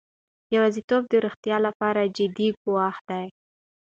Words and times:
یوازیتوب 0.55 1.03
د 1.09 1.13
روغتیا 1.25 1.57
لپاره 1.67 2.11
جدي 2.17 2.49
ګواښ 2.63 2.97
دی. 3.09 3.25